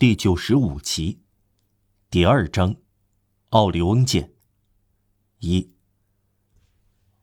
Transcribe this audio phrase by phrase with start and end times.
[0.00, 1.18] 第九十五集，
[2.08, 2.76] 第二章，
[3.48, 4.30] 奥利翁舰。
[5.40, 5.72] 一，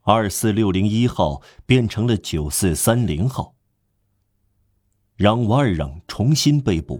[0.01, 3.55] 二四六零一号变成了九四三零号。
[5.15, 6.99] 让瓦尔让重新被捕，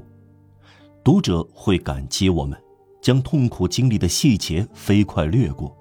[1.04, 2.58] 读者会感激我们
[3.02, 5.76] 将痛苦经历的细节飞快掠过。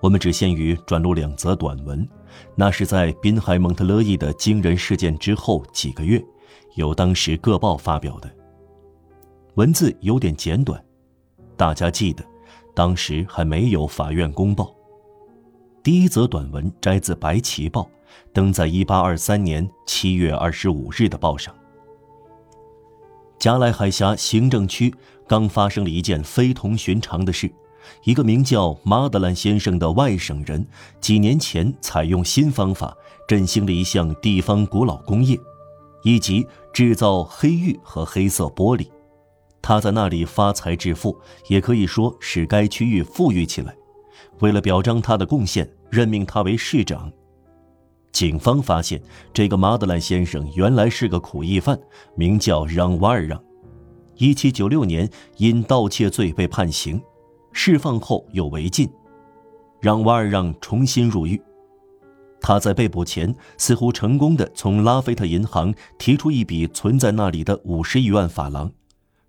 [0.00, 2.08] 我们只限于转录两则短文，
[2.54, 6.24] 那是在滨海蒙特勒伊的惊人事件之后几个月，
[6.76, 8.32] 由当时各报发表的。
[9.54, 10.84] 文字有点简短，
[11.56, 12.24] 大家记得，
[12.74, 14.74] 当时还没有法院公报。
[15.80, 17.82] 第一则短文摘自《白旗报》，
[18.32, 21.54] 登在1823年7月25日的报上。
[23.38, 24.92] 加莱海峡行政区
[25.28, 27.48] 刚发生了一件非同寻常的事：
[28.02, 30.66] 一个名叫马德兰先生的外省人，
[31.00, 32.96] 几年前采用新方法
[33.28, 35.38] 振兴了一项地方古老工业，
[36.02, 38.88] 以及制造黑玉和黑色玻璃。
[39.66, 41.18] 他在那里发财致富，
[41.48, 43.74] 也可以说使该区域富裕起来。
[44.40, 47.10] 为了表彰他的贡献，任命他为市长。
[48.12, 49.02] 警方发现，
[49.32, 51.80] 这个马德兰先生原来是个苦役犯，
[52.14, 53.42] 名叫让瓦尔让。
[54.18, 55.08] 1796年
[55.38, 57.00] 因盗窃罪被判刑，
[57.54, 58.86] 释放后又违禁。
[59.80, 61.40] 让瓦尔让重新入狱。
[62.38, 68.70] 他在被捕前似乎成功的从拉菲特银行提出一笔存在那里的五十余万法郎。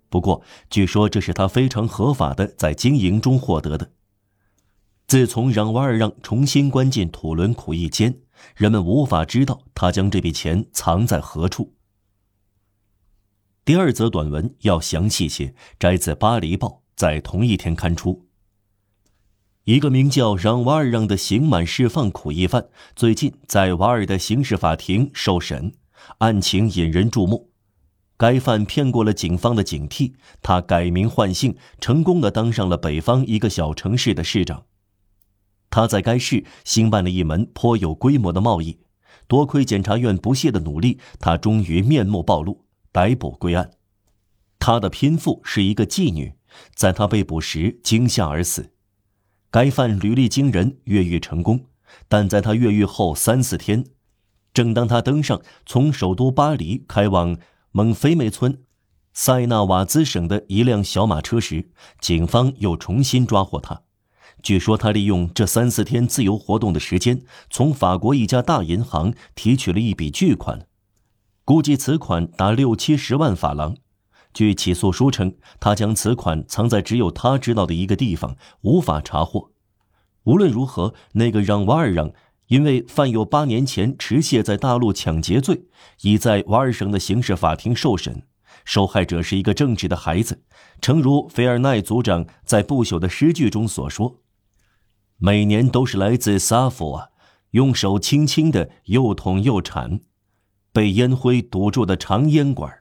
[0.08, 3.92] 不过，据说这是他非常合法的在经营中获得的。
[5.06, 8.20] 自从让瓦尔让重新关进土伦苦役间，
[8.56, 11.74] 人们无法知道他将这笔钱藏在何处。
[13.64, 18.26] 第二则短文要详细些，摘自《巴黎报》，在同一天刊出。
[19.64, 25.72] 一个名叫让瓦尔让的刑满释放苦役犯，最近在瓦尔的刑事法庭受审，
[26.18, 27.45] 案情引人注目。
[28.18, 34.64] 该犯骗过了警方的警惕，他改名换姓，成功的当上了北方一个小城市的市长。
[35.68, 38.78] 他在该市兴办了一门颇有规模的贸易，
[39.26, 43.72] 多亏检察院不懈的努力，他终于面目暴露，逮捕归案。
[44.58, 46.32] 他的拼妇是一个妓女，
[46.74, 48.72] 在他被捕时惊吓而死。
[49.50, 51.66] 该犯履历惊人，越狱成功，
[52.08, 53.84] 但在他越狱后三四天，
[54.54, 57.36] 正当他登上从首都巴黎开往。
[57.76, 58.62] 蒙菲梅村，
[59.12, 61.68] 塞纳瓦兹省的一辆小马车时，
[62.00, 63.82] 警方又重新抓获他。
[64.42, 67.20] 据说他利用这三四天自由活动的时间，
[67.50, 70.66] 从法国一家大银行提取了一笔巨款，
[71.44, 73.76] 估计此款达六七十万法郎。
[74.32, 79.50] 据起诉书称，他将此款藏在只有他知道的一个地方，无法查获。
[80.24, 82.10] 无论如何，那个让瓦尔让。
[82.48, 85.64] 因为犯有八年前持械在大陆抢劫罪，
[86.02, 88.22] 已在瓦尔省的刑事法庭受审。
[88.64, 90.42] 受害者是一个正直的孩子，
[90.80, 94.22] 诚如菲尔奈族长在不朽的诗句中所说
[95.18, 97.08] ：“每年都是来自萨福啊，
[97.52, 100.00] 用手轻轻的又捅又铲，
[100.72, 102.80] 被烟灰堵住的长烟管。”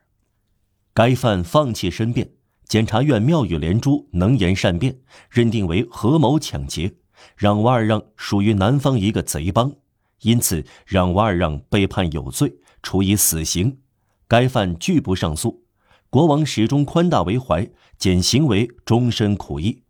[0.94, 2.32] 该犯放弃申辩，
[2.68, 5.00] 检察院妙语连珠，能言善辩，
[5.30, 6.96] 认定为合谋抢劫。
[7.36, 9.74] 让瓦尔让属于南方一个贼帮，
[10.22, 13.80] 因此让瓦尔让被判有罪，处以死刑。
[14.28, 15.64] 该犯拒不上诉，
[16.10, 19.84] 国王始终宽大为怀，减刑为终身苦役。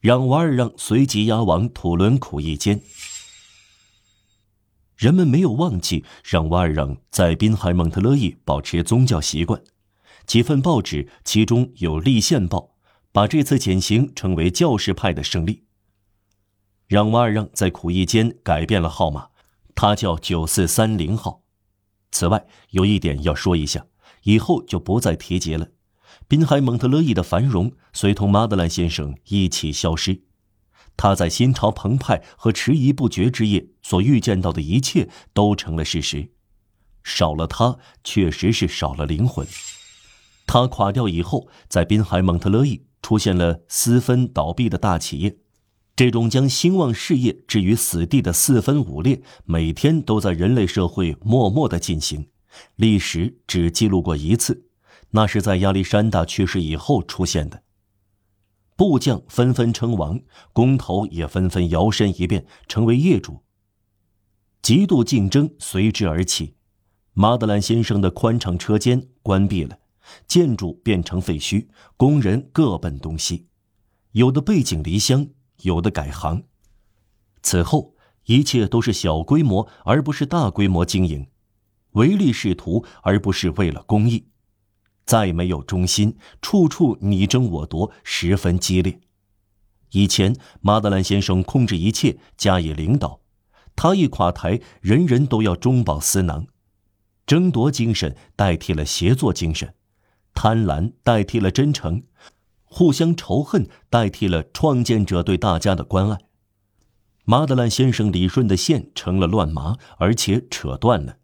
[0.00, 2.82] 让瓦尔让随即押往土伦苦役监。
[4.96, 9.62] 人们没有忘记让瓦尔让在滨海蒙特勒伊保持宗教习惯，
[10.26, 12.58] 几份报纸，其中有《立宪报》，
[13.12, 15.64] 把这次减刑称为教士派的胜利。
[16.86, 19.28] 让瓦尔让在苦役间改变了号码，
[19.74, 21.42] 他叫九四三零号。
[22.10, 23.86] 此外，有一点要说一下，
[24.22, 25.68] 以后就不再提及了。
[26.28, 30.22] 滨海蒙特勒伊的繁荣随同马德兰先生一起消失，
[30.96, 36.30] 他在心潮澎湃和迟疑不决之夜所预见到的一切都成了事实。
[37.02, 39.46] 少了他，确实是少了灵魂。
[40.46, 45.36] 他垮掉以后，在滨海蒙特勒伊出现了私分倒闭的大企业。
[45.96, 52.26] 这种将兴旺事业置于死地的四分五裂，每天都在人类社会默默的进行。
[52.76, 54.66] 历史只记录过一次，
[55.10, 57.62] 那是在亚历山大去世以后出现的。
[58.76, 60.20] 部将纷纷称王，
[60.52, 63.44] 工头也纷纷摇身一变成为业主。
[64.62, 66.54] 极度竞争随之而起。
[67.12, 69.78] 马德兰先生的宽敞车间关闭了，
[70.26, 73.46] 建筑变成废墟，工人各奔东西，
[74.10, 75.28] 有的背井离乡。
[75.64, 76.44] 有的改行，
[77.42, 77.94] 此后
[78.26, 81.26] 一切都是小规模，而不是大规模经营，
[81.92, 84.26] 唯利是图，而不是为了公益。
[85.06, 89.00] 再没有中心，处处你争我夺，十分激烈。
[89.92, 93.20] 以前马德兰先生控制一切，加以领导，
[93.74, 96.46] 他一垮台，人人都要中饱私囊，
[97.26, 99.74] 争夺精神代替了协作精神，
[100.34, 102.02] 贪婪代替了真诚，
[102.76, 106.18] 互相仇恨代替了创建者对大家的关爱。
[107.24, 111.18] 马德兰先生理顺的线成了乱麻，而且扯断了。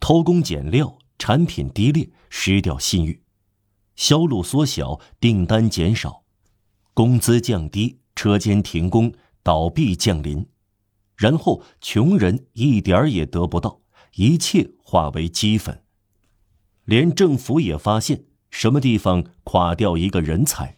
[0.00, 3.22] 偷工减料，产品低劣，失掉信誉，
[3.96, 6.24] 销路缩小，订单减少。
[6.92, 10.46] 工资降低，车间停工，倒闭降临，
[11.16, 13.80] 然后穷人一点儿也得不到，
[14.16, 15.82] 一切化为齑粉。
[16.84, 20.76] 连政府也发现什么地方垮掉一个人才。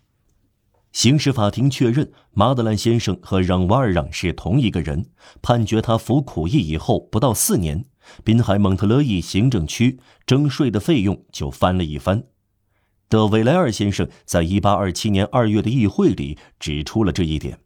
[0.92, 5.10] 刑事法庭确认马德兰先生和让瓦尔让是同一个人，
[5.42, 7.84] 判决他服苦役以后不到四年，
[8.24, 12.24] 滨海蒙特勒伊行政区征税的费用就翻了一番。
[13.10, 17.58] 德维莱尔先生在一八二七年二月的议会里指出了这一点。